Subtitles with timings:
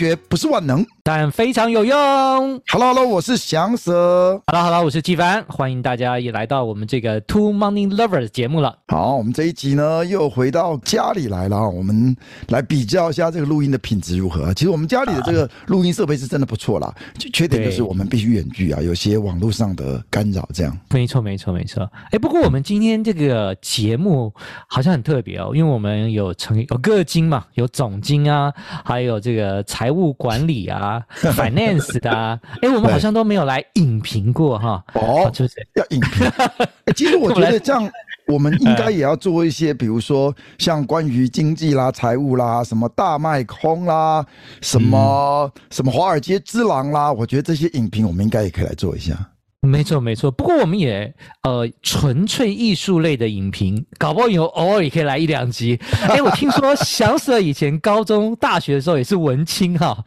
[0.00, 1.94] 学不是万能，但非常有用。
[2.68, 4.40] Hello，Hello，我是翔 Sir。
[4.46, 5.44] Hello，Hello，我是纪凡。
[5.46, 8.78] 欢迎大家也来到我们这个 Two Money Lovers 节目了。
[8.88, 11.68] 好，我们这一集呢又回到家里来了。
[11.68, 12.16] 我们
[12.48, 14.54] 来比较一下这个录音的品质如何。
[14.54, 16.90] 其实我们家里的这个录音设备是真的不错啦，
[17.34, 20.48] 缺点就是我们必须远距啊，有些网络上的干扰。
[20.54, 21.86] 这样，没错，没错，没错。
[22.10, 24.32] 哎，不过我们今天这个节目
[24.66, 28.50] 好像很特别哦，因为我们有成有个经嘛，有总经啊，
[28.82, 29.89] 还有这个财。
[29.90, 31.02] 财务管理啊，
[31.34, 34.80] finance 的啊，哎，我们好像都没有来影评过哈。
[34.94, 36.30] 哦，就是要影评。
[36.94, 37.90] 其实我觉得这样，
[38.28, 44.24] 我们应该也要做一些，比如说像关于经济啦、财务啦、什么大卖空啦、
[44.60, 49.16] 什么什么华尔街之狼啦，我觉得这些影评我们应该也可以来做一下。
[49.62, 50.30] 没错，没错。
[50.30, 55.78] 不过我们也呃，纯粹艺术类的影评，搞不好有偶尔也可以来一两集。
[56.08, 60.02] 哎，我听说翔 Sir 以前高中、大学的时候也是文青哈。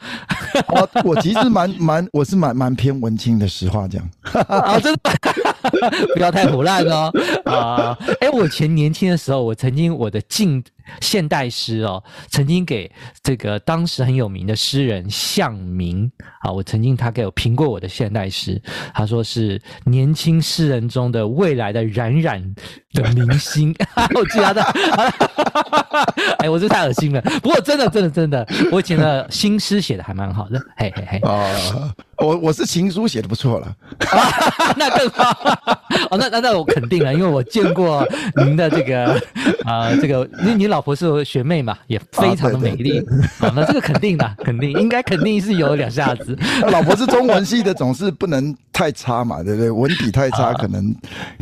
[0.70, 4.04] 我 我其实蛮蛮，我是蛮蛮偏文青的，实话讲。
[4.48, 5.12] 啊，真的，
[6.16, 7.12] 不要太胡烂哦。
[7.46, 10.64] 啊，哎，我以前年轻的时候，我曾经我的进。
[11.02, 18.62] 现代诗哦，曾经给这个当时很有名的诗人向明啊，我曾经他给我评过我的现代诗，
[18.94, 22.56] 他说是年轻诗人中的未来的冉冉
[22.94, 23.76] 的明星，
[24.16, 24.62] 我记得的，
[26.40, 27.22] 哎，我这太恶心了。
[27.42, 31.20] 不过真的真的真的，我以前的新诗写的还蛮好的，嘿嘿嘿。
[31.24, 33.76] 哦，我我是情书写的不错了，
[34.78, 35.32] 那更好。
[36.10, 39.14] 哦，那那那我肯定了，因为我见过您的这个
[39.64, 43.00] 啊、呃，这个你你老婆是我学妹嘛，也非常的美丽。
[43.00, 43.06] 啊、
[43.42, 46.36] 哦，那这个肯定的， 肯定应该肯定是有两下子。
[46.72, 49.70] 老婆是中文系的，总是不能太差嘛，对不对？
[49.70, 50.92] 文笔太差，可能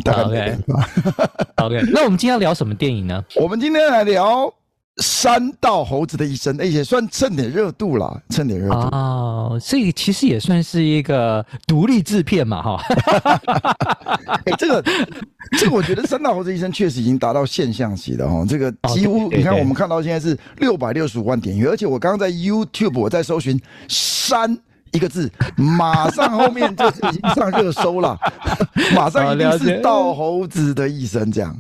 [0.04, 1.30] 大概没办法。
[1.64, 3.24] OK，那我们今天要聊什么电影呢？
[3.38, 4.54] 我们今天来聊。
[5.02, 9.60] 山道猴子的一生，哎，也算蹭点热度啦，蹭点热度哦。
[9.66, 12.84] 这个其实也算是一个独立制片嘛，哈。
[14.46, 14.84] 哎，这个，
[15.58, 18.46] 这个我觉得山道猴子一生确实已经达到现象级的哈。
[18.48, 24.58] 这个几乎，你看我们看到现在是六百六十五万点阅，而且我刚刚在 YouTube 我在搜寻山。
[24.92, 28.18] 一个字，马上后面就是已经上热搜了，
[28.96, 31.56] 马上一定是道猴子的一生这样。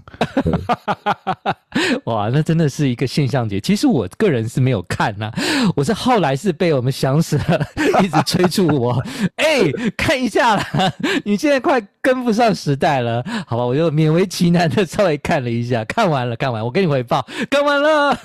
[2.05, 3.59] 哇，那真的是一个现象级。
[3.59, 5.33] 其实我个人是没有看呐、啊，
[5.75, 7.39] 我是后来是被我们翔 Sir
[8.03, 9.01] 一直催促我，
[9.37, 10.93] 哎、欸，看一下啦，
[11.23, 13.63] 你现在快跟不上时代了，好吧？
[13.65, 18.17] 我就勉为其难的稍微看了一下，看完了，看完，我跟你回报，看完了。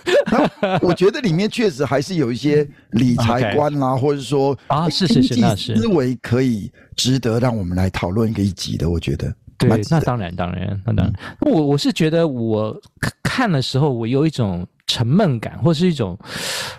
[0.81, 4.01] 我觉得里面确实还是有一些理财观啦、啊，okay.
[4.01, 4.89] 或者说啊。
[4.97, 9.35] 是是是，那是思维可以值得让我们来讨论一个一集的，我觉得。
[9.59, 11.13] 对，那当然当然，那当然。
[11.41, 12.79] 嗯、我我是觉得我
[13.23, 16.19] 看的时候，我有一种沉闷感，或是一种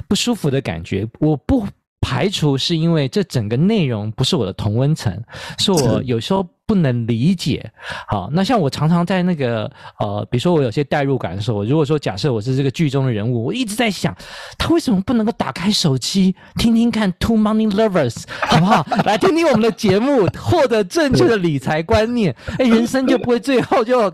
[0.08, 1.08] 不舒服的感觉。
[1.20, 1.66] 我不
[2.02, 5.22] 排除是因为这整个内容不是我的同温层，
[5.60, 6.48] 是我有时候。
[6.68, 7.72] 不能理解，
[8.10, 14.14] 好，那像我常常在那个呃，比如说我有些代入感的时候，如果说假设我是这个剧中的人物，我一直在想，
[14.58, 18.86] 他为什么不能够打开手机听听看《Two Money Lovers》，好不好？
[19.06, 24.14] 来听听我们的节目，获得正确的理财观念，哎，人生就不会最后就。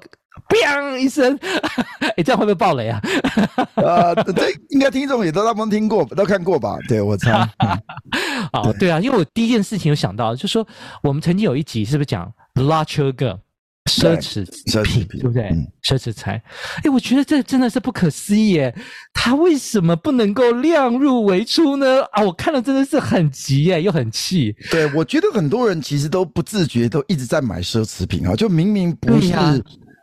[0.50, 1.40] 砰一声，
[2.18, 3.00] 哎，这样会不会爆雷啊？
[3.76, 6.76] 呃，这应该听众也都他们听过，都看过吧？
[6.88, 7.32] 对，我猜。
[8.52, 10.68] 哦，对啊，因为我第一件事情有想到，就是说
[11.02, 13.40] 我们曾经有一集是不是讲 luxury
[13.92, 15.44] 奢侈奢侈品，对不对？
[15.50, 16.42] 嗯、奢侈财。
[16.84, 18.74] 哎，我觉得这真的是不可思议耶，
[19.14, 22.02] 他为什么不能够量入为出呢？
[22.14, 24.56] 啊，我看了真的是很急耶，又很气。
[24.72, 29.34] 对，我觉得很多人其实都不自觉，都一直在买奢侈品啊，就明明不是。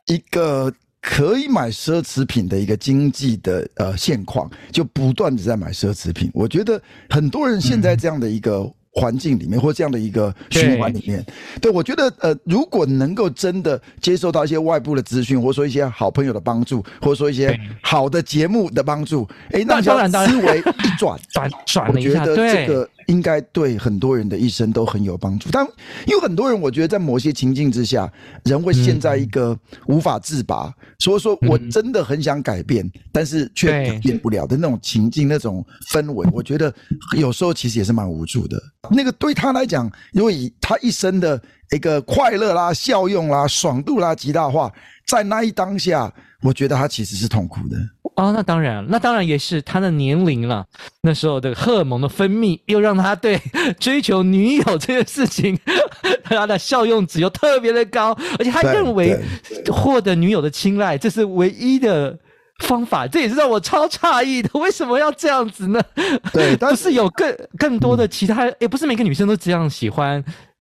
[0.07, 0.71] 一个
[1.01, 6.31] 可以买奢侈品的一个经济的呃现况，就不断的在买奢侈品。
[6.35, 11.25] 我觉得很多人现在这样的一个环境里面，或这样的一个循环里面。
[11.61, 22.89] 对，对我觉得呃，如果能够真的接受到一些外部的资讯，或者说一些好朋友的帮助，或者说一些好的节目的帮助，哎，那当然，思维一转 转转了一下，我觉得这个。
[23.11, 25.67] 应该对很多人的一生都很有帮助，但
[26.07, 28.11] 因为很多人，我觉得在某些情境之下，
[28.45, 29.59] 人会陷在一个
[29.89, 36.73] 无法自拔，所以说我真的很想改变，但是却改变不了的那种情境、那种氛围，我觉得
[37.17, 38.57] 有时候其实也是蛮无助的。
[38.91, 41.41] 那个对他来讲，因为以他一生的
[41.73, 44.73] 一个快乐啦、效用啦、爽度啦极大化，
[45.07, 46.13] 在那一当下，
[46.43, 47.77] 我觉得他其实是痛苦的。
[48.21, 50.67] 哦，那当然，那当然也是他的年龄了。
[51.01, 53.41] 那时候的荷尔蒙的分泌，又让他对
[53.81, 55.59] 追求女友这件事情，
[56.25, 59.19] 他的效用值又特别的高，而且他认为
[59.73, 62.19] 获得女友的青睐，这是唯一的
[62.59, 63.07] 方法。
[63.07, 65.83] 这也是让我超诧异的，为什么要这样子呢？
[66.33, 70.23] 对，但 是有更更多的其他，也不是每个女生都这样喜欢。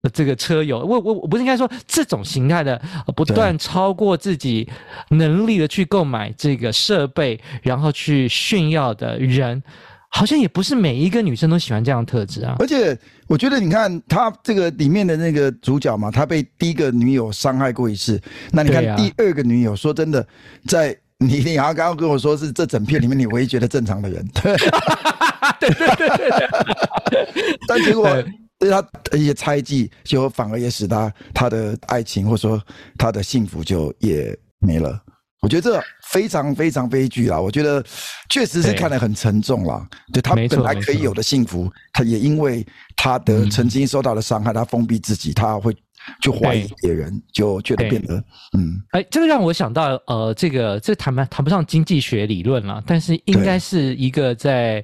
[0.10, 2.82] 这个车友，我我我不是应该说这种形态的
[3.16, 4.70] 不断超过自己
[5.10, 9.62] 能力的去购买这个设备，然后去炫耀的人，
[10.10, 12.56] 好像也不是每一个女生都喜欢这样的特质啊。
[12.60, 18.22] 而且我觉得，你看他这个里面的那个主角嘛，他被第一个女友伤害过一次，
[18.52, 20.26] 那你看第二个女友，说真的，
[20.68, 24.26] 在你你刚刚跟我说是这整片里面你唯一觉得正常的人，
[25.60, 26.30] 对对对对
[27.10, 28.08] 对，但结果。
[28.60, 32.62] 对他一些猜忌，就反而也使他他的爱情或者说
[32.98, 35.00] 他的幸福就也没了。
[35.42, 37.40] 我觉得这非常非常悲剧啊。
[37.40, 37.84] 我觉得
[38.30, 39.88] 确实是看得很沉重啦。
[40.12, 42.66] 对，对他本来可以有的幸福，他也因为
[42.96, 45.76] 他的曾经受到的伤害，他封闭自己，他会。
[46.22, 48.16] 就怀疑别人，就觉得变得
[48.58, 54.84] 嗯，哎，这个让我想到呃，这个这谈不谈不上经济学理论了，但是应该是一个在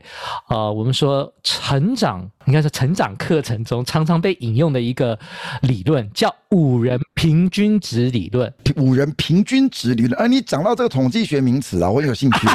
[0.49, 5.17] 呃我们说成长，应该是成长课程中常常被引用的一个
[5.61, 8.51] 理论，叫五人平均值理论。
[8.75, 12.47] 五人平均值理论，哎，你讲到这个统计学名词啊，我有兴趣。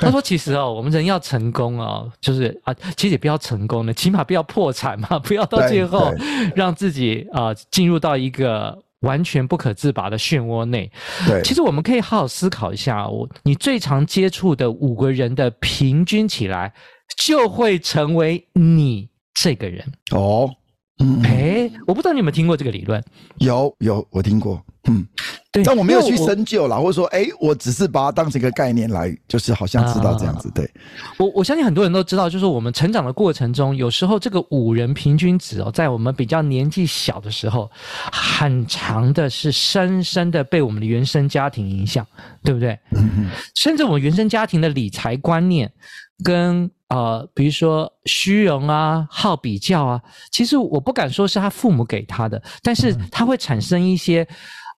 [0.00, 6.10] 他说：“其实哦，我们人要成功哦，就是啊，其实也不要成功的，起码不要破产嘛，不要到最后
[6.58, 10.90] 让自己啊进入到一个完全不可自拔的漩涡内。
[11.26, 16.72] 对，其实我们可以好好思考一下，我你最常接触的五个人的平均起来，
[17.18, 20.50] 就会成为你这个人哦。
[20.98, 23.04] 嗯，哎，我不知道你有没有听过这个理论？
[23.38, 24.62] 有，有，我听过。
[24.88, 25.06] 嗯。”
[25.64, 30.50] 但我没有去深究啦，或者说，哎，我只是把它当成一个概念来，就是好像知道这样子。
[30.54, 30.68] 对，
[31.18, 37.70] 我我相信很多人都知道，就是我们成长的过程中，有时候这个五人平均值哦，在我们比较年纪小的时候，
[38.12, 42.06] 很长的是深深的被我们的原生家庭影响，
[42.42, 42.78] 对不对？
[42.92, 43.30] 嗯嗯。
[43.54, 45.72] 甚至我们原生家庭的理财观念，
[46.24, 50.00] 跟呃，比如说虚荣啊、好比较啊，
[50.30, 54.26] 其实我不敢说是他父母给他的，但是他会产生一些。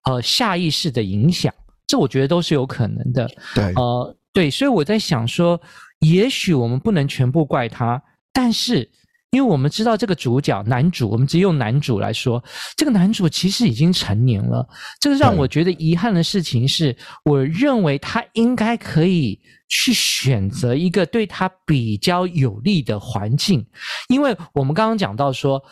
[0.04, 1.52] 呃，下意识的影响，
[1.86, 3.28] 这我觉得都是有可能的。
[3.54, 5.60] 对，呃，对，所以我在想说，
[6.00, 8.02] 也许我们不能全部怪他，
[8.32, 8.88] 但是，
[9.30, 12.42] 因为我们知道这个主角男主，我们直接用男主来说，
[12.76, 14.66] 这个男主其实已经成年了。
[15.00, 23.66] 这个让我觉得遗憾的事情是，我认为他应该可以去选择一个对他比较有利的环境，
[24.08, 25.62] 因为我们刚刚讲到说，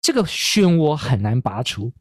[0.00, 1.92] 这个漩涡很难拔除。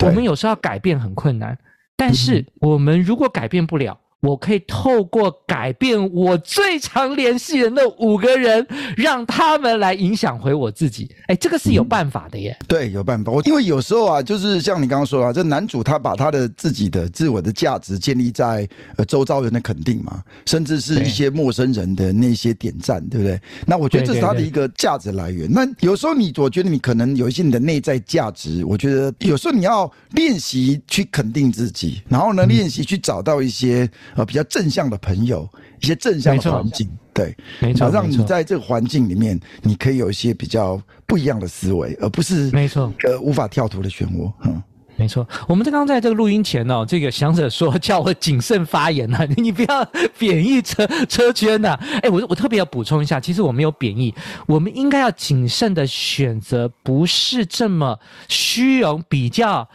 [0.00, 1.58] 我们有时候要改变很困难，
[1.96, 11.10] 但是我们如果改变不了，我可以透过改变我最常联系的那五个人，让他们来影响回我自己。
[11.26, 12.54] 哎，这个是有办法的耶。
[12.60, 13.32] 嗯、对，有办法。
[13.32, 23.40] 我因为有时候啊，就是像你刚刚说啊，这男主他把他的自己的自我的价值建立在呃周遭人的肯定嘛，甚至是一些陌生人的那些点赞，对，对不对？
[23.66, 25.50] 那我觉得这是他的一个价值来源。
[25.50, 33.90] 那有时候你，我觉得你可能有一些你的内在价值，我觉得有时候你要练习去肯定自己，然后呢，练习去找到一些。
[34.14, 35.48] 呃，比较正向的朋友，
[35.80, 44.62] 一些正向的环境，对，没错，让你在这个环境里面，你可以有一些比较不一样的思维，而不是没错，呃，无法跳脱的漩涡，嗯。
[45.00, 49.82] 没错，我们刚刚在这个录音前哦，这个想者说叫我谨慎发言呐， 你不要
[50.18, 51.72] 贬义车车圈呐。
[52.02, 54.14] 哎，我我特别要补充一下，其实我没有贬义，
[54.46, 59.66] 我们应该要谨慎的选择，不是这么虚荣比较，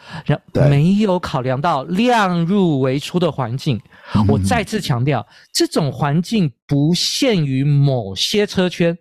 [0.53, 3.81] 没有考量到量入为出的环境。
[4.27, 8.95] 我再次强调，这种环境不限于某些车圈。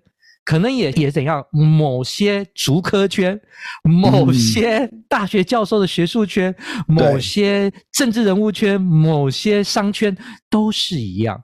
[0.44, 3.40] 可能也也怎样，某些竹科圈，
[3.82, 6.54] 某些大学教授的学术圈，
[6.88, 10.16] 嗯、某些政治人物圈，某些商圈
[10.50, 11.42] 都是一样。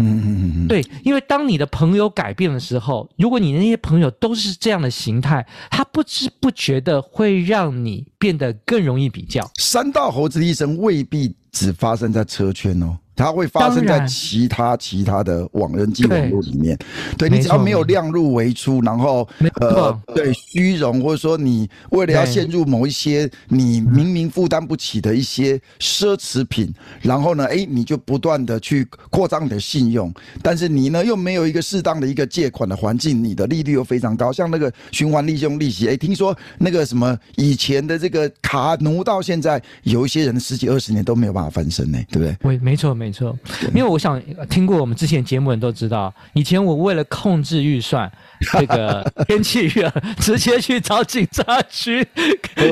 [0.00, 9.50] 嗯嗯嗯，对，因为当你的朋友改变的时候，如果你那些朋友都是这样的形态，他不知不觉的会让你变得更容易比较。
[9.58, 12.96] 三大猴子的一生未必只发生在车圈哦。
[13.18, 16.78] 它会发生在其他其他的网人际网络里面，
[17.18, 19.28] 对，对你只要没有量入为出，然后
[19.60, 26.72] 呃，对虚荣，或者说你为了要陷入某一些你明明负担不起的一些奢侈品，
[27.02, 42.36] 然后呢，哎，你就不断的去扩张你的信用，但是你呢又没有一个适当的一个借款的环境，你的利率又非常高，像那个循环利用利息，哎，听说那个什么以前的这个卡奴到现在有一些人十几二十年都没有办法翻身呢，对不对？
[42.48, 43.07] 没没错没错。
[43.08, 43.34] 没错，
[43.74, 48.10] 因为我想听过我们之前节目的人都知道，以前我为了控制预算，
[48.52, 52.06] 这个天气热，直接去找警察局，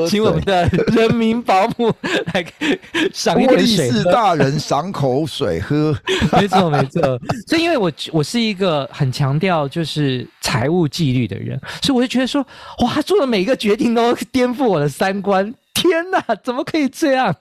[0.07, 1.90] 请我们的人民保姆
[2.35, 2.45] 来
[3.14, 5.97] 赏一点水，大人赏口水喝。
[6.38, 7.00] 没错没错，
[7.47, 12.47] 所以因为我我是一个很强调就是财务纪律的人，所以我就觉得说，
[12.81, 15.55] 哇，他做的每一个决定都颠覆我的三观。
[15.87, 17.35] 天哪，怎么可以这样？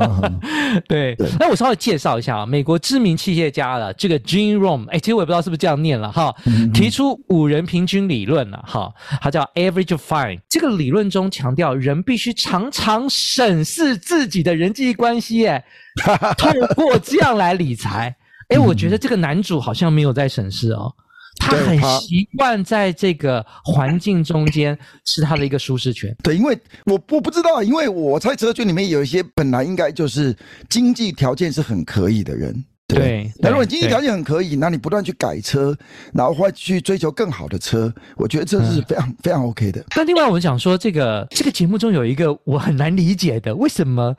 [0.88, 6.34] 对，那我稍微介绍一下啊，美国知名企业家了，这个 Gene Rohn，哎，其实我也不知道是不是这样念了哈，
[6.74, 10.40] 提出五人平均理论了哈，它叫 Average Fine。
[10.48, 15.64] 这个理论中强调人必须常常审视自己的人际关系，哎，
[16.36, 18.14] 透过这样来理财。
[18.48, 20.92] 哎，我觉得这个男主好像没有在审视哦。
[21.38, 26.14] 他很习惯在这个环境中间是他的一个舒适圈。
[26.22, 30.36] 对，因为我我不知道，因为我在车圈里面有一些本来应该就是
[30.68, 32.64] 经济条件是很可以的人。
[32.86, 35.74] 对，对，但如果你经济条件很可以，那你不断去改车，
[36.12, 39.82] 然后或去追求更好的车，我觉得这是非常、嗯、非常 OK 的。
[39.96, 44.14] 那另外我们讲说，这个这个节目中有一个我很难理解的，为什么？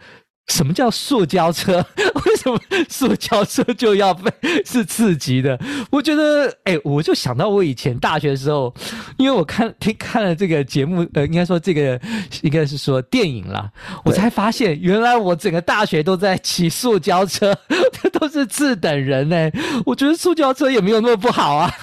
[0.47, 1.77] 什么叫塑胶车？
[2.25, 2.59] 为什么
[2.89, 4.31] 塑胶车就要被
[4.65, 5.57] 是刺激的？
[5.89, 8.73] 我觉得，哎、欸，我就想到我以前大学的时候，
[9.17, 11.99] 因为我看听看了这个节目，呃，应该说这个
[12.41, 13.71] 应该是说电影啦，
[14.03, 17.55] 我才发现原来我整个大学都在骑塑胶车，
[18.01, 19.49] 这 都是次等人呢。
[19.85, 21.73] 我觉得塑胶车也没有那么不好啊。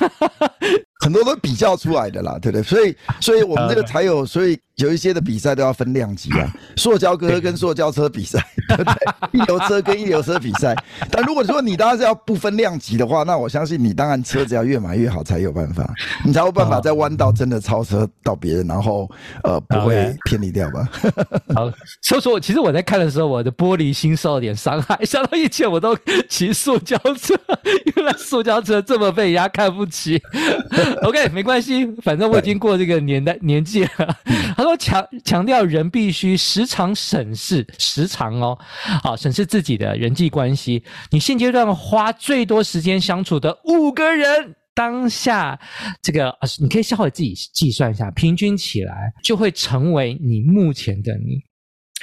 [1.00, 2.62] 很多都比较出来的啦，对不对？
[2.62, 6.52] 所以，所以我们这个才有，所以有一些的比赛都要分量级啊。
[6.76, 8.38] 塑胶哥跟塑胶车比赛，
[8.68, 8.94] 对不对？
[9.40, 10.76] 一流车跟一流车比赛。
[11.10, 15.88] 但如果说你当然是要不分量级的话，那我相信你当然车子要越买越好才有办法，
[16.24, 19.10] 你才有办法在弯道真的超车到别人，然后
[19.42, 20.88] 呃不会偏离掉吧。
[21.54, 21.70] 好，
[22.02, 24.98] 所以说，其实我在看的时候，我的玻璃心受了点伤害。
[25.04, 25.96] 想到以前我都
[26.28, 27.34] 骑塑胶车，
[27.96, 30.20] 原来塑胶车这么被人家看不起。
[31.02, 33.90] OK，没关系，反正我已经过这个年代年纪了。
[34.56, 38.58] 他说强强调人必须时常审视，时常哦，
[39.02, 40.82] 好审视自己的人际关系。
[41.10, 45.58] 你现阶段花最多时间相处的五个人，当下
[46.02, 51.40] 这个你可以稍微自己计算一下，平均起来就会成为你目前的你。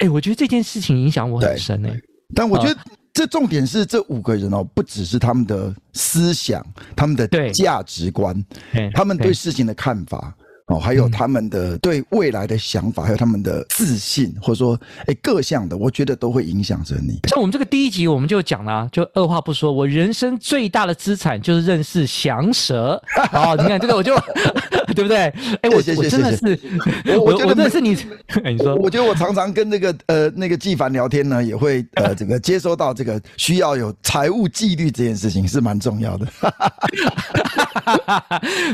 [0.00, 2.00] 哎，我觉得这件事情影响我很深诶。
[2.34, 2.76] 但我觉得。
[3.18, 8.44] 这重点是这五个人哦，不只是他们的思想、他们的价值观、
[8.94, 10.32] 他们对事情的看法。
[10.68, 17.18] 哦，还有他们的对未来的想法，还有他们的自信，或者说，哎，各项的，我觉得都会影响着你。
[17.26, 23.02] 像我们这个第一集，我们就讲了，就二话不说，我人生最大的资产就是认识祥蛇。
[23.32, 24.14] 哦， 你看这个，我就
[24.94, 25.32] 对不对？
[25.62, 26.60] 哎，我我真的是，
[27.16, 27.96] 我我觉得那是你，
[28.44, 36.26] 你说，我觉得我常常跟那个呃那个纪凡聊天呢，也会呃这个接收到这个需要有财务纪律这件事情是蛮重要的。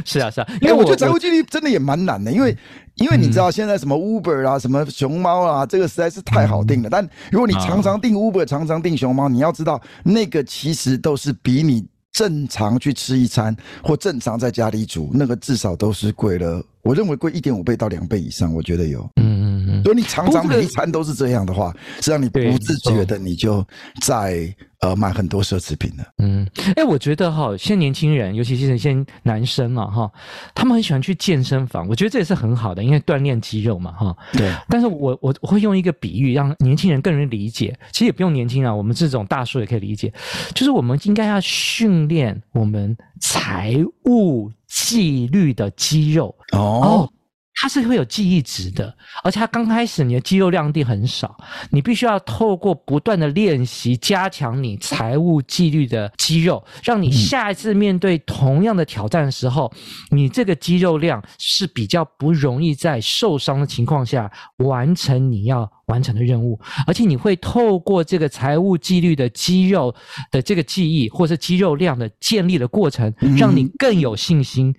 [0.05, 1.84] 是啊是啊，因为我觉得财务纪律真的也。
[1.85, 2.57] 蛮难的，因为
[2.97, 6.89] 因为你知道现在什么 Uber 啊，什么熊猫啊，这个实在是太好订了。
[6.91, 16.65] 但如果你常常订 Uber，常常订熊猫，你要知道那个其实都是比你正常去吃一餐或正常在家里煮那个至少都是贵了。
[16.83, 19.01] 我认为贵一点五倍到两倍以上，我觉得有。
[19.17, 19.79] 嗯嗯嗯。
[19.79, 23.67] 如果你常常每一餐都是这样的话，实际上你不自觉的你就
[24.03, 24.55] 在。
[24.81, 30.13] 呃，买很多奢侈品了，嗯，哎、欸，我觉得哈，现在年轻人，尤其是一些男生嘛，哈，
[30.55, 34.15] 他们很喜欢去健身房，我觉得这也是很好的，因为锻炼肌肉嘛，哈。
[34.35, 34.53] 对。
[34.69, 37.75] 但是我我我会用一个比喻，让年轻人更容易理解。
[37.93, 40.13] 其实也不用年轻啊，我们这种大叔也可以理解，
[40.55, 46.37] 就是我们应该要训练我们财务纪律的肌肉。
[46.53, 46.61] 哦。
[46.61, 47.11] 哦
[47.57, 51.37] 它是会有记忆值的，而且它刚开始你的肌肉量一定很少，
[51.71, 59.73] 你必须要透过不断的练习，加强你财务纪律的肌肉，让你下一次面对同样的挑战的时候，
[60.11, 69.95] 你这个肌肉量是比较不容易在受伤的情况下完成你要完成的任务，而且你会透过这个财务纪律的肌肉
[70.31, 74.75] 的这个记忆，或是肌肉量的建立的过程，让你更有信心，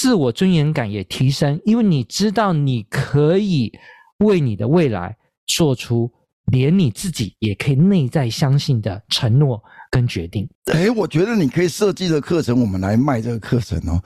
[0.00, 3.72] 自我尊严感也提升，因为你知道你可以
[4.18, 6.12] 为你的未来做出
[6.52, 10.46] 连你自己也可以内在相信的承诺跟决定。
[10.66, 13.98] 哎，我觉得你可以设计的课程，我们来卖这个课程哦。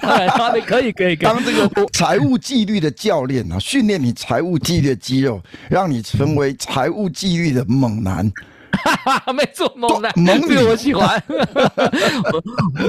[0.00, 1.26] 当然，当然可以，可以，可以。
[1.26, 8.30] 当这个财务纪律的教练啊，训练你财务纪律的肌肉，让你成为财务纪律的猛男。
[9.04, 11.22] 哈哈，没做梦的，梦女，我喜欢。
[11.28, 12.42] 我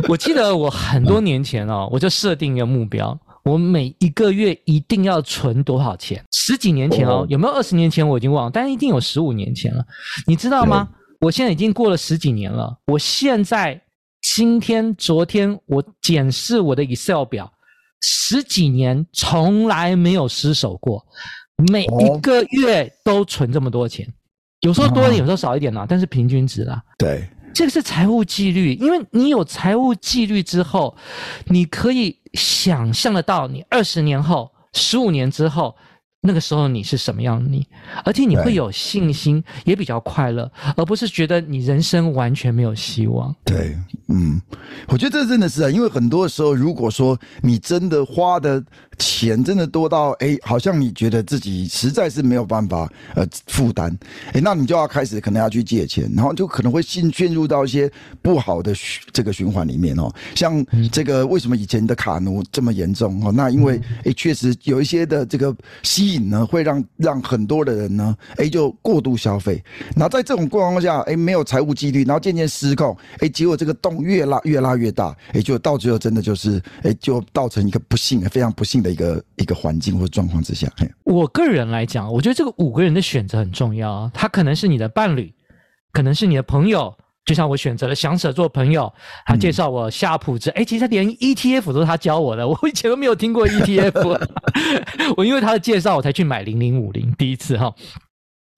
[0.09, 6.23] 我记得我很多年前哦，我就设定一个目标，我每一个月一定要存多少钱。
[6.31, 9.85] 十几年前哦，有没有二十年前我已经忘了，但是一定有十五年前了。
[10.25, 10.87] 你知道吗？
[11.19, 12.77] 我现在已经过了十几年了。
[12.87, 13.81] 我现在
[14.21, 17.51] 今天、昨天，我检视我的 Excel 表，
[18.01, 21.05] 十几年从来没有失手过，
[21.71, 24.07] 每一个月都存这么多钱。
[24.63, 26.83] 有时候多一点，有时候少一点啦，但是平均值啦。
[26.97, 30.93] 对，这个是财务纪律，因为你有财务纪律之后，
[31.45, 35.73] 你可以想象得到，你二十年后、十五年之后。
[36.25, 37.67] 那个时候你是什么样的你，
[38.05, 43.35] 而且你会有信心，也比较快乐，而不是觉得你人生完全没有希望。
[43.43, 43.77] 对，
[44.07, 44.41] 嗯，
[44.87, 48.63] 我觉得这真的是啊，因为很多时候，如果说你真的花的
[48.97, 53.93] 钱真的多到，哎，好像你觉得自己实在是没有办法呃负担，
[54.31, 58.73] 哎，那你就要开始可能要去借钱，然后就可能会陷陷入到一些不好的
[59.11, 60.09] 这个循环里面哦。
[60.35, 63.29] 像这个为什么以前的卡奴这么严重哦？
[63.29, 66.12] 那因为哎，确实有一些的这个吸。
[66.17, 69.63] 呢，会让让很多的人呢，哎，就过度消费。
[69.95, 80.71] 然后在这种状况下，哎，没有财务纪律，然后渐渐失控，哎，结果这个洞越拉越拉越大，哎，就到最后真的就是，哎，就造成一个不幸、非常不幸的一个一个环境或状况之下。
[80.77, 85.33] 嘿我个人来讲，我觉得这个五个人的选择很重要啊，他可能是你的伴侣，
[85.91, 86.93] 可能是你的朋友。
[87.25, 88.91] 就像我选择了祥舍做朋友，
[89.25, 94.27] 他介绍我夏普之，哎、其实连 ETF 都是他教我的，我以前都没有听过 ETF，
[95.15, 97.73] 我因为他的介绍我才去买零零五零，第一次哈。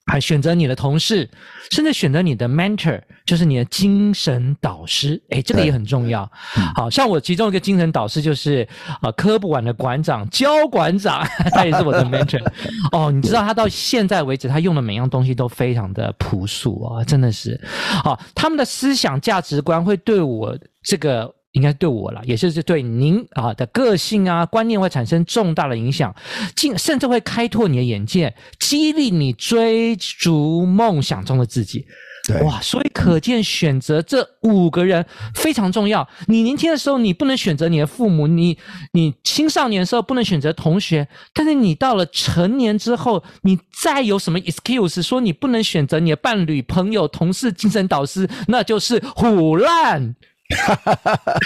[0.06, 1.30] 还选择你的同事，
[1.72, 5.22] 甚至选择你的 mentor，就是你的精神导师。
[5.30, 6.30] 诶，这个也很重要。
[6.76, 8.68] 好像我其中一个精神导师就是
[9.02, 12.42] 啊，科普馆的馆长焦馆长， 他也是我的 mentor。
[12.92, 17.60] 哦，你知道他到现在为止，他用的每样东西都非常的朴素啊，真的是。
[18.04, 21.35] 好，他们的思想价值观会对我这个。
[21.56, 26.14] 应该对我了，也就是对您啊的个性啊观念会产生重大的影响，
[26.56, 31.86] 进甚至会开拓你的眼界，激励你追逐梦想中的自己。
[32.28, 36.08] 对，哇，所以可见选择这五个人非常重要。
[36.26, 38.58] 你年轻的时候，你不能选择你的父母；你
[38.94, 41.08] 你青少年的时候不能选择同学。
[41.36, 50.16] 但是你到了成年之后，你再有什么 excuse 说你不能选择你的伴侣、朋友、同事、精神导师，那就是胡烂。
[50.50, 51.40] 哈哈哈哈哈！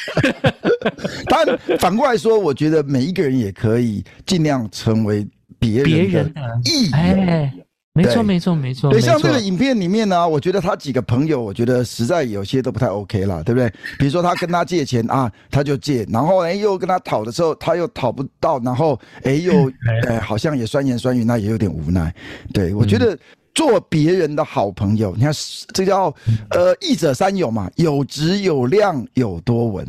[1.28, 5.26] 但反过来说，我觉得每一个人也可以尽量成为
[5.58, 6.34] 别人的
[6.66, 6.98] 益友。
[6.98, 7.54] 哎，
[7.94, 8.92] 没错，没错，没错。
[8.92, 13.72] 对，像这个影片里面呢，我觉得他几个朋友，我觉得实在有些都不太 OK 了，对不对？
[13.98, 19.72] 比如说他跟他借钱啊，他就借，然后哎又跟他讨的时候，他又讨不到，然后哎又
[20.10, 22.14] 哎好像也酸言酸语，那也有点无奈。
[22.54, 23.18] 对，我觉得。
[23.60, 25.34] 做别人的好朋友，你看
[25.74, 26.06] 这叫
[26.52, 29.86] 呃，益者三友嘛，有质有量有多闻。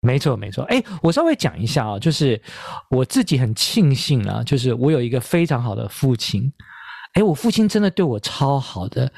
[0.00, 2.40] 没错没错，哎，我稍微讲一下啊，就是
[2.90, 6.52] 我自己很庆幸啊，就是我有一个非常好的父亲。
[7.12, 9.08] 哎，我父亲真的对我超好的。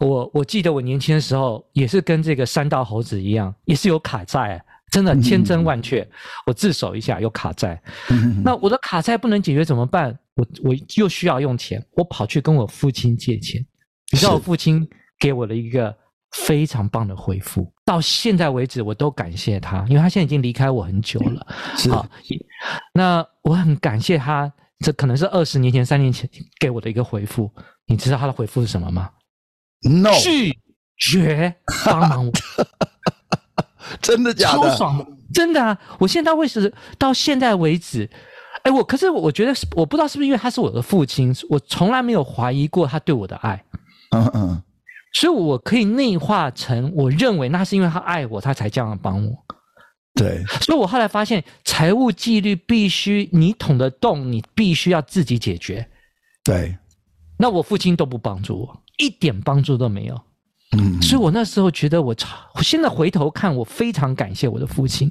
[0.00, 6.06] 我我记得我年轻的时候也是跟这个山道猴子一样，也是有卡债，真的千真万确。
[6.44, 7.82] 我自首一下有卡债，
[8.44, 10.14] 那我的卡债不能解决怎么办？
[10.40, 13.64] 我我又需要用钱，我跑去跟我父亲借钱。
[14.10, 15.94] 你知道我父亲给我了一个
[16.32, 21.46] 非常棒的回复，到现在为止我都感谢他，因为他现在已经离开我很久了。
[21.76, 22.08] 是，好，
[22.94, 27.50] 那我很感谢他，这可能是二十年前、三年前给我的一个回复。
[27.86, 29.10] 你知道他的回复是什么吗
[29.82, 30.58] ？No，拒
[30.96, 32.32] 绝帮忙我。
[34.00, 34.70] 真的假的？
[34.70, 35.78] 超爽的，真的啊！
[35.98, 38.08] 我现在为止到现在为止。
[38.62, 43.64] 哎，我可是我觉得是，我不知道是不是因为他是我的父亲，我从来没有怀疑过他对我的爱。
[44.10, 44.62] 嗯嗯，
[45.12, 49.32] 所以我可以内化成我认为那是因为他爱我，他才这样帮我。
[50.14, 55.88] 对，所以我后来发现，财务纪律必须你捅得动，你必须要自己解决。
[56.42, 56.76] 对，
[57.38, 60.20] 那我父亲都不帮助我，一点帮助都没有。
[60.78, 62.14] 嗯，所以我那时候觉得我，
[62.54, 65.10] 我现在回头看，我非常感谢我的父亲。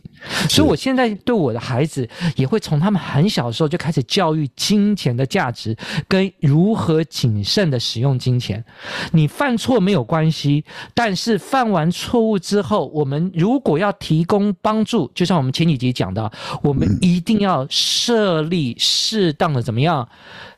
[0.50, 5.76] 所以我现在对我的孩子，也会从他们很小的时候就开始教育金钱的价值，
[6.08, 8.64] 跟如何谨慎的使用金钱。
[9.12, 16.32] 你犯错没有关系，但是犯完错误之后，我们如果要提供帮助，就像我们前几集讲到，
[16.64, 20.08] 我们一定要设立适当的怎么样，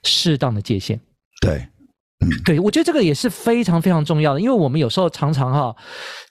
[0.04, 1.00] 适当的界限。
[1.42, 1.66] 对。
[2.46, 5.76] 对，我觉得这个也是非常非常重要的，因为我们有时候常常哈，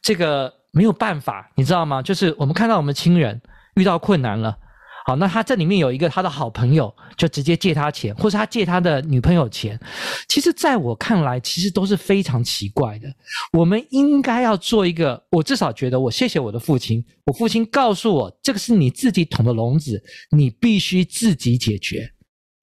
[0.03, 2.00] 这个没有办法，你知道吗？
[2.00, 3.40] 就是我们看到我们亲人
[3.74, 4.57] 遇到困难了，
[5.05, 9.79] 好，那他这里面有一个他的好朋友，就直接借他钱，或是他借他的女朋友钱。
[10.29, 13.09] 其实，在我看来，其实都是非常奇怪的。
[13.53, 20.00] 我们应该要做一个，我至少觉得，我谢谢我的父亲，我父亲告诉我，这个是你自己捅的笼子，
[20.31, 22.12] 你必须自己解决。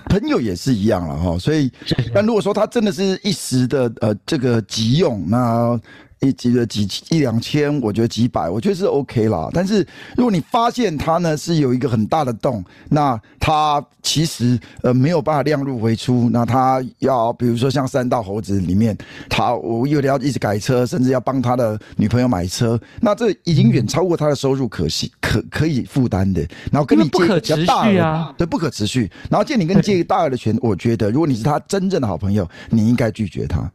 [0.05, 1.71] 朋友也是一样了哈，所以，
[2.13, 5.79] 但如果说他真的是一时的呃这个急用，那。
[6.19, 9.49] 一几个几一两千，我觉得几百，我觉得是 OK 啦。
[9.53, 18.97] 但是如果你发现它呢是有一个很大的洞，那它其实呃没有办法量入为出，那他要比如说像三道猴子里面，
[19.29, 26.41] 他我有的要一直改车，甚至要帮他的女朋友买车，那这已经远超过他的收入可惜可可以负担的。
[26.71, 29.11] 然后跟你借比较大额啊，对，不可持续。
[29.29, 33.69] 然后借你跟借大额的钱，我觉得如果你是他真正的好朋友，你应该拒绝他。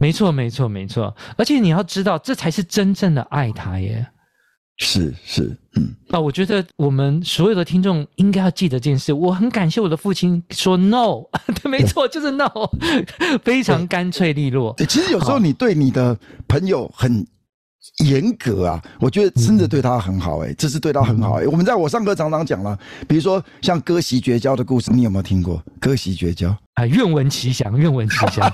[0.00, 4.04] 没错，没错，没错，而且你要知道，这才是真正的爱他耶。
[4.78, 9.12] 是是，嗯，啊，我觉得我们所有的听众应该要记得这件事。
[9.12, 11.22] 我很感谢我的父亲说 no，
[11.62, 12.48] 对，没错，就是 no，
[13.44, 14.72] 非常干脆利落。
[14.78, 17.26] 对，其实有时候你对你的朋友很。
[18.04, 21.46] 严格啊，我觉得真的对他很好哎、欸，这是对他很好哎、欸。
[21.46, 25.62] 我们在我上课常常讲了，比如说像割席绝交的故事，你有没有听过？
[25.80, 28.52] 割席绝交啊，愿闻其详，愿闻其详。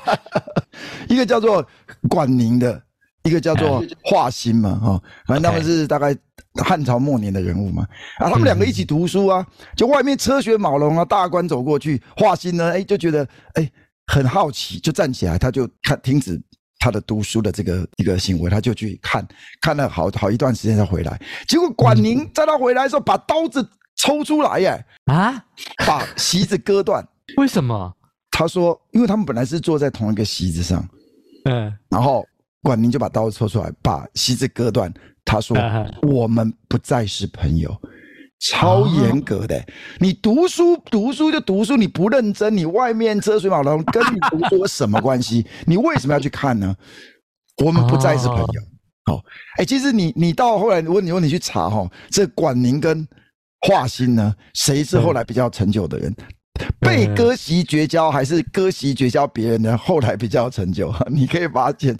[1.09, 1.67] 一个叫做
[2.09, 2.81] 管宁的，
[3.25, 6.17] 一个叫做华歆嘛，哈，反正他们是大概
[6.65, 7.85] 汉朝末年的人物嘛。
[8.19, 9.45] 啊，他们两个一起读书啊，
[9.77, 13.71] 就外面车水马龙啊，大官走过去，华歆呢，哎，就觉得哎
[14.07, 16.41] 很好奇，就站起来，他就看停止。
[16.79, 19.27] 他的读书的这个一个行为，他就去看，
[19.61, 21.21] 看了好好一段时间才回来。
[21.49, 25.45] 结果管宁在他回来的时候，把刀子抽出来，耶，啊，
[25.87, 27.07] 把席子割断。
[27.39, 27.95] 为什么？
[28.31, 30.87] 他说，因为他们本来是坐在同一个席子上，
[31.47, 32.27] 嗯，然后
[32.63, 34.93] 管宁就把刀子抽出来，把席子割断。
[35.25, 35.57] 他说，
[36.03, 37.75] 我们不再是朋友。
[38.39, 39.65] 超严格的，
[39.99, 45.47] 你读书读书就读书，你不认真，你外面车水马龙，跟你读书有什么关系？
[45.67, 46.77] 你为什么要去看呢？
[47.65, 48.63] 我们不再是朋友。
[49.07, 49.23] 好，
[49.57, 53.07] 哎，其实你你到后来，如果你问你去查哈，这管宁跟
[53.67, 56.15] 华歆呢，谁是后来比较成就的人？
[56.81, 59.77] 被割席绝交还是割席绝交别人呢？
[59.79, 60.95] 后来比较成就？
[61.11, 61.97] 你可以发现，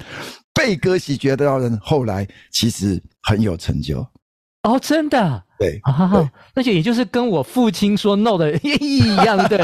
[0.53, 4.07] 被割席绝交的人后来其实很有成就。
[4.67, 5.43] 哦，真的。
[5.59, 9.59] 对啊，那就也就是跟我父亲说 no 的 一样，对。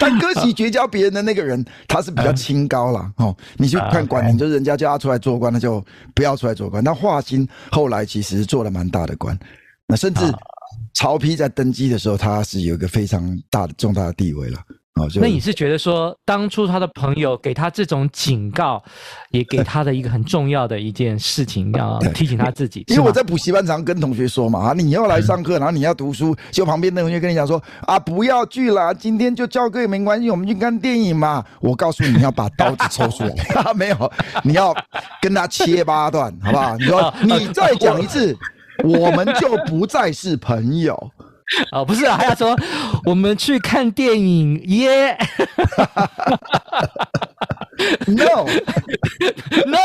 [0.00, 3.36] 但歌席绝交别人的那个人，他是比较清高了哦。
[3.58, 6.82] 你去看管宁，就是人家叫他出来做官，那就不要出来做官。
[6.82, 9.38] 那华歆后来其实做了蛮大的官，
[9.86, 10.22] 那甚至
[10.94, 14.58] 曹丕在登基的时候，他是有一个非常大的重大的地位了。
[14.96, 18.82] 哦，那你是觉得说，当初他的朋友给他这种警告，
[19.30, 22.82] 也给他的一个很重要的一件事情，要提醒他自己。
[22.88, 31.44] 因为我在补习班常跟同学说嘛，啊，你要来上课，然后你要读书，就旁边的同学跟你讲说，啊，不要去了，今天就教课也没关系，我们去看电影嘛。
[31.60, 33.34] 我告诉你，你要把刀子抽出来，
[33.76, 34.74] 没有，你要
[35.20, 36.74] 跟他切八段，好不好？
[36.78, 38.34] 你说， 你再讲一次，
[38.82, 41.10] 我们就不再是朋友。
[41.70, 42.56] 哦，不是啊，还要说
[43.04, 45.16] 我们去看电影耶、
[48.06, 49.76] yeah!？No，No，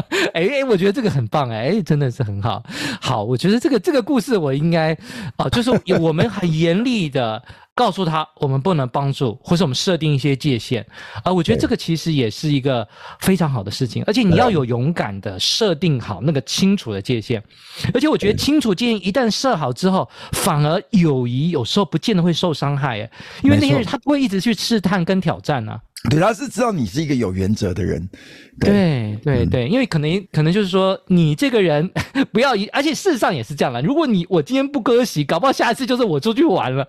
[0.34, 2.62] 哎哎，我觉得这个很棒哎、欸，真的是很好。
[3.00, 4.96] 好，我觉得这个这个故事我应该
[5.38, 7.42] 哦，就是我们很严厉的。
[7.72, 10.84] 告诉他，我们不能帮助，或是我们设定一些界限，
[11.24, 12.86] 啊，我觉得这个其实也是一个
[13.20, 17.42] 非常好的事情，而且你要有勇敢的设定好那个清楚的界限，
[17.94, 23.10] 而且我觉得清楚界限一旦设好之后，反而友谊有时候不见得会受伤害，哎，
[23.42, 25.80] 因为那些人他不会一直去试探跟挑战啊。
[26.10, 28.06] 对，他是知道你是一个有原则的人。
[28.58, 31.88] 对对对，对，因为可能可能就是说你这个人
[32.30, 33.80] 不要一，而且事实上也是这样了。
[33.80, 36.86] 如果你我今天不割席，搞不好下一次就是我出去玩了。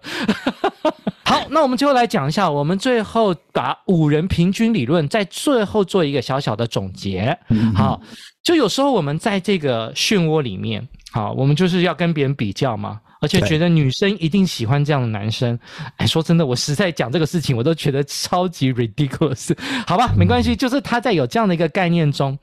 [1.23, 7.38] 好，那我们最后来讲一下，我们最后把五人平均理论在最后做一个小小的总结。
[7.73, 8.01] 好，
[8.43, 15.57] 就有时候我们在这个漩涡里面，好，我们就是要跟别人比较嘛，而且觉得女生一定喜欢这样的男生。
[15.95, 19.55] 哎，说真的，我实在讲这个事情，我都觉得超级 ridiculous。
[19.88, 22.38] 好吧，没关系，就是他在有这样的一个概念中。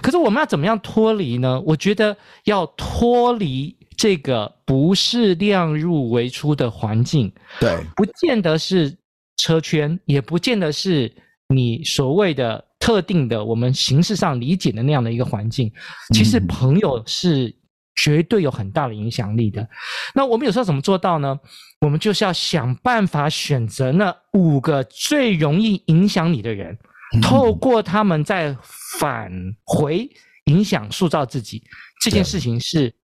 [0.00, 1.60] 可是我们要怎么样脱离呢？
[1.62, 8.96] 我觉得要脱离这个不是量入为出的环境，对，不见得是
[9.38, 11.12] 车圈，也不见得是
[11.48, 12.64] 你所谓的。
[12.80, 15.70] 特定的，我们形式上理解的那样的一个环境，
[16.14, 17.52] 其实朋友是
[17.98, 19.68] 绝对有很大的影响力的。
[20.14, 21.38] 那我们有时候怎么做到呢？
[21.80, 26.78] 我们就是要想办法选择那五个最容易影响你的人，
[27.22, 28.56] 透过他们再
[28.98, 29.30] 返
[29.64, 30.08] 回
[30.44, 31.62] 影响塑造自己。
[32.00, 32.94] 这件事情是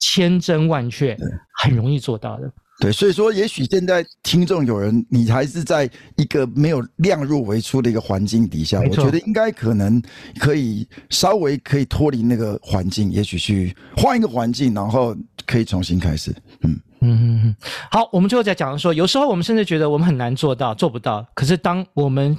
[0.00, 1.16] 千真万确，
[1.62, 2.52] 很容易做到的。
[2.82, 10.02] 对，所以说，也许现在听众有人，你还是在一个没有量入为出的一个环境底下，我觉得应该可能
[10.40, 15.16] 可以稍微可以脱离那个环境，也许去换一个环境，然后
[15.46, 16.34] 可以重新开始。
[16.62, 17.56] 嗯嗯嗯嗯。
[17.88, 21.24] 好，我们最后再讲说，有时候我们甚至觉得我们很难做到，做不到。
[21.34, 22.36] 可是当我们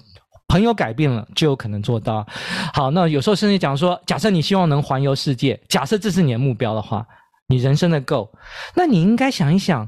[0.50, 2.28] 朋友改变了，就有可能做到。
[2.74, 7.08] 好，那有时候甚至讲说，假设你希望能环游世界，假设这是你的目标的话，
[7.48, 8.28] 你人生的 goal，
[8.76, 9.88] 那你应该想一想。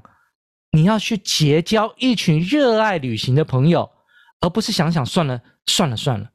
[0.75, 3.89] 你要去结交一群热爱旅行的朋友，
[4.41, 6.29] 而不是想想算了算了算了。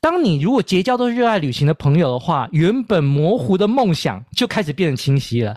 [0.00, 5.54] 当你如果结交都热爱旅行的朋友的话，原本模糊的梦想就开始变得清晰了，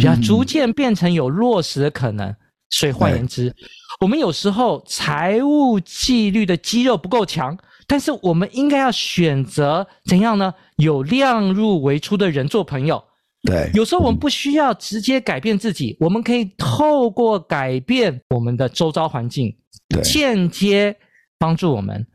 [0.00, 2.34] 然后逐渐变成有落实的可能。
[2.70, 3.54] 所以换言之，
[4.00, 10.54] 我们有时候财务纪律的肌肉不够强，但是我们应该要选择怎样呢？
[10.76, 13.04] 有量入为出的人做朋友。
[13.48, 19.56] 对，有时候我们不需要直接改变自己，我们可以透过改变我们的周遭环境，
[20.04, 20.94] 间接
[21.38, 22.06] 帮助我们，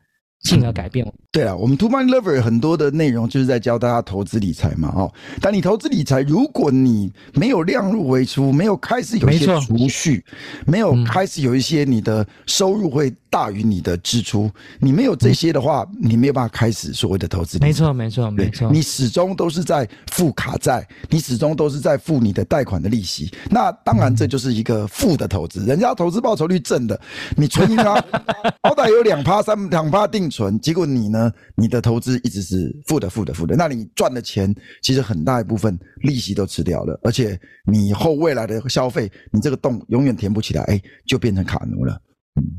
[0.42, 1.12] 进而改变。
[1.34, 10.24] 对啊，我们 Two Money Lover 很多的内容就是在教大家投资理财嘛，哦，但你投资理财，如果你没有量入为出，没有开始有一些储蓄，
[10.68, 17.58] 没有开始有一些你的收入会大于你的支出，你没有这些的话，你没有办法开始所谓的投资。
[17.58, 23.34] 没错，没错，没错，你始终都是在付卡债，你始终都是在付你的贷款的利息。
[23.50, 25.66] 那当然，这就是一个负的投资。
[25.66, 27.02] 人家投资报酬率正的，
[27.36, 27.96] 你存银行
[28.62, 31.23] 好歹有两趴三两趴定存，结果你呢？
[31.56, 42.00] 你的投资一直是负的，负的，负的，那你赚的钱其实很大一部分利息都吃掉了，而且你以后未来的消费，你这个洞永远填不起来，哎，就变成卡奴了。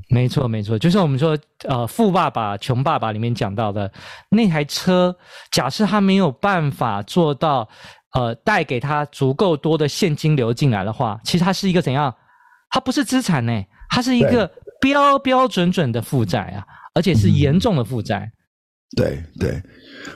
[0.08, 3.90] 没错，没错，就是我们说，呃，《富爸爸穷爸爸》里面讲到的
[4.30, 5.16] 那台车，
[5.50, 7.68] 假设他没有办法做到，
[8.12, 12.14] 呃，带给他足够多的现金流进来的话，其实它是一个怎样？
[12.70, 14.50] 它不是资产呢，它是一个
[14.80, 16.64] 标标准准的负债啊。
[16.96, 18.30] 而且是严重的负债，
[18.94, 19.62] 对对。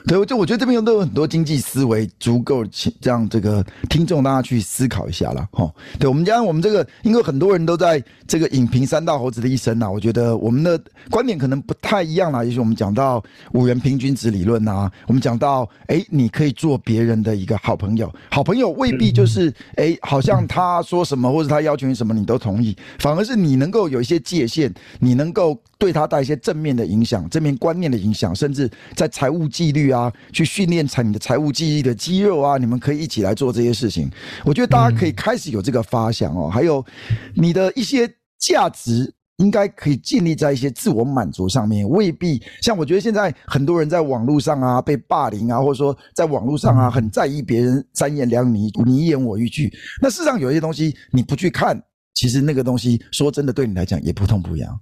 [0.05, 2.63] 对，我就我觉得这边都有很多经济思维，足够
[3.01, 5.67] 让这个听众大家去思考一下了哈。
[5.97, 12.43] 对，我们家我们这个，因为很多人都在这个影评三道猴子的一生呐，我觉得我们的观点可能不太一样啦。
[12.43, 29.79] 也许我们讲到五元平均值理论呐，我们讲到哎，你可以做别人的一个好朋友，好朋友未必就是哎，好像他说什么或者他要求你什么你都同意，反而是你能够有一些界限，你能够对他带一些正面的影响、正面观念的影响，甚至在财务纪律。
[29.89, 32.57] 啊，去训练财你的财务记忆的肌肉啊！
[32.57, 34.07] 你们可以一起来做这些事情。
[34.45, 36.47] 我觉得大家可以开始有这个发想哦。
[36.47, 36.85] 还有
[37.33, 49.73] 你的一些价值，应该可以建立在一些自我满足上面，未必像我觉得现在很多人在网络上啊被霸凌啊，或者说在网络上啊很在意别人三言两语你一言我一句。
[50.01, 51.81] 那事实上有一些东西你不去看，
[52.13, 54.79] 其实那个东西说真的对你来讲也不痛不痒。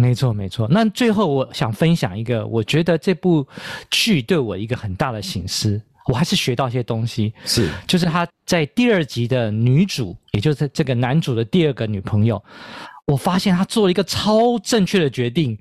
[0.00, 0.66] 没错，没错。
[0.70, 3.46] 那最后我想分享一个，我觉得这部
[3.90, 7.32] 剧对我一个很大的醒思，我还是学到一些东西。
[7.44, 12.42] 是，就是他在第二集的女主，也就是这个男主的第二个女朋友，
[13.06, 15.58] 我发现他做了一个超正确的决定，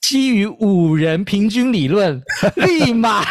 [0.00, 2.22] 基于五人平均理论，
[2.56, 3.22] 立马。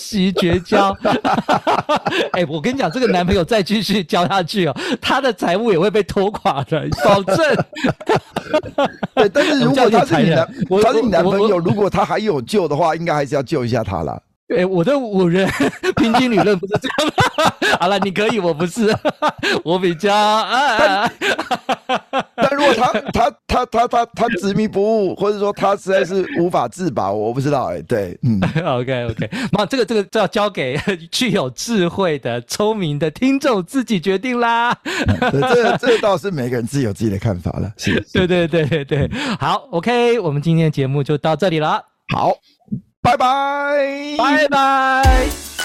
[0.00, 0.96] 席绝交，
[2.32, 7.36] 哎、欸，我跟你讲，这个男朋友再继续交下去哦，他的财务也会被拖垮的， 保证。
[9.14, 10.48] 对，但是如果他是你男，
[10.82, 14.20] 他是你男朋友，如果他还有救的话，应该还是要救一下他啦。
[14.50, 15.48] 对，我的五人
[15.94, 17.76] 平均理论不是这样的。
[17.78, 18.92] 好了，你可以，我不是，
[19.62, 21.08] 我比较啊。
[22.34, 27.82] 但如果他他他他他他执迷不悟，或者说他实在是无法自拔，我不知道哎、欸。
[27.82, 30.76] 对，嗯，OK OK，那这个这个就要交给
[31.12, 34.76] 具有智慧的、聪明的听众自己决定啦。
[34.84, 37.72] 嗯、这这倒是每个人自己有自己的看法了。
[37.76, 39.08] 是，对对对对对。
[39.38, 41.84] 好，OK，我们今天的节目就到这里了。
[42.12, 42.32] 好。
[43.02, 45.59] 拜拜，拜拜。